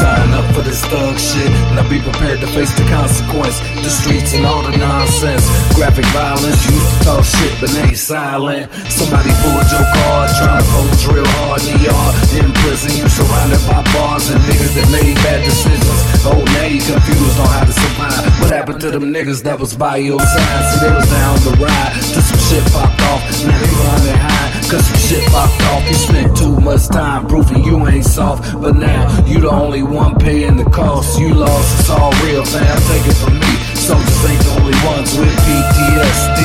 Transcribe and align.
Sign 0.00 0.32
up 0.34 0.46
for 0.54 0.62
this 0.62 0.82
thug 0.86 1.18
shit. 1.18 1.50
Now 1.76 1.88
be 1.88 2.00
prepared 2.00 2.40
to 2.40 2.46
face 2.48 2.72
the 2.74 2.82
consequence. 2.88 3.60
The 3.84 3.90
streets 3.90 4.34
and 4.34 4.46
all 4.46 4.62
the 4.62 4.76
nonsense. 4.76 5.46
Graphic 5.74 6.06
violence, 6.10 6.58
you 6.66 6.76
talk 7.04 7.24
shit, 7.24 7.52
but 7.60 7.70
now 7.74 7.86
you 7.86 7.96
silent. 7.96 8.72
Somebody 8.90 9.30
pulled 9.44 9.68
your 9.70 9.86
car, 9.94 10.26
trying 10.40 10.62
to 10.62 10.66
pose 10.72 11.06
real 11.06 11.26
hard 11.38 11.62
in 11.62 11.78
the 11.78 11.90
yard. 11.90 12.14
In 12.34 12.50
prison, 12.64 12.92
you 12.98 13.08
surrounded 13.08 13.62
by 13.68 13.80
bars 13.94 14.30
and 14.30 14.40
niggas 14.48 14.74
that 14.74 14.88
made 14.90 15.14
bad 15.22 15.44
decisions. 15.44 16.00
Oh, 16.24 16.42
now 16.56 16.66
you 16.66 16.80
confused 16.80 17.38
on 17.40 17.48
how 17.48 17.64
to 17.64 17.72
survive. 17.72 18.24
What 18.40 18.50
happened 18.50 18.80
to 18.80 18.90
them 18.90 19.12
niggas 19.12 19.42
that 19.44 19.58
was 19.58 19.76
by 19.76 19.96
your 19.96 20.20
side? 20.20 20.64
See, 20.72 20.80
they 20.86 20.92
was 20.94 21.10
shit 25.10 25.26
popped 25.34 25.60
off. 25.74 25.82
You 25.88 25.94
spent 25.94 26.36
too 26.36 26.54
much 26.60 26.86
time 26.86 27.26
proving 27.26 27.64
you 27.64 27.86
ain't 27.88 28.04
soft, 28.04 28.54
but 28.62 28.76
now 28.76 29.02
you 29.26 29.40
the 29.40 29.50
only 29.50 29.82
one 29.82 30.14
paying 30.14 30.56
the 30.56 30.68
cost. 30.70 31.18
You 31.18 31.34
lost, 31.34 31.80
it's 31.80 31.90
all 31.90 32.12
real, 32.22 32.44
fam. 32.44 32.78
Take 32.86 33.06
it 33.10 33.18
from 33.18 33.34
me. 33.34 33.52
Soldiers 33.74 34.22
ain't 34.30 34.42
the 34.46 34.52
only 34.62 34.78
ones 34.86 35.10
with 35.18 35.34
PTSD. 35.46 36.40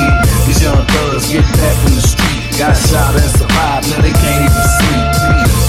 These 0.48 0.62
young 0.66 0.82
thugs 0.94 1.30
get 1.32 1.46
that 1.46 1.76
from 1.82 1.94
the 1.94 2.06
street. 2.14 2.42
Got 2.58 2.74
shot 2.90 3.14
and 3.14 3.32
survived, 3.38 3.86
now 3.92 4.02
they 4.02 4.16
can't 4.24 4.42
even 4.48 4.66
sleep. 4.80 5.06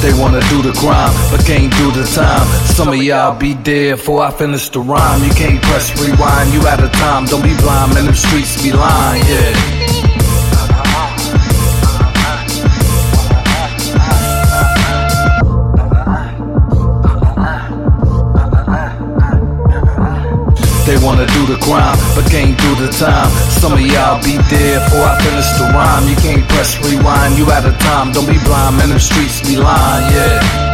They 0.00 0.12
wanna 0.22 0.40
do 0.48 0.62
the 0.62 0.72
crime, 0.72 1.12
but 1.30 1.44
can't 1.44 1.72
do 1.76 1.90
the 1.90 2.06
time. 2.14 2.46
Some 2.78 2.88
of 2.88 3.02
y'all 3.02 3.36
be 3.36 3.54
dead 3.54 3.96
before 3.96 4.22
I 4.22 4.30
finish 4.30 4.68
the 4.70 4.80
rhyme. 4.80 5.22
You 5.24 5.34
can't 5.34 5.60
press 5.62 5.90
rewind, 6.00 6.54
you 6.54 6.66
out 6.68 6.82
of 6.82 6.92
time. 6.92 7.26
Don't 7.26 7.42
be 7.42 7.56
blind, 7.56 7.94
man, 7.94 8.06
them 8.06 8.14
streets 8.14 8.62
be 8.62 8.72
lying, 8.72 9.22
yeah. 9.26 9.85
They 20.86 20.96
wanna 20.98 21.26
do 21.26 21.46
the 21.46 21.58
crime, 21.58 21.98
but 22.14 22.30
can't 22.30 22.56
do 22.56 22.70
the 22.76 22.88
time. 22.92 23.28
Some 23.50 23.72
of 23.72 23.80
y'all 23.80 24.22
be 24.22 24.38
dead 24.48 24.78
before 24.84 25.02
I 25.02 25.20
finish 25.20 25.50
the 25.58 25.66
rhyme. 25.74 26.08
You 26.08 26.14
can't 26.14 26.48
press 26.48 26.78
rewind, 26.78 27.36
you 27.36 27.50
out 27.50 27.66
of 27.66 27.76
time. 27.80 28.12
Don't 28.12 28.28
be 28.28 28.38
blind, 28.44 28.78
man, 28.78 28.90
the 28.90 29.00
streets 29.00 29.40
be 29.40 29.56
lying, 29.56 30.14
yeah. 30.14 30.65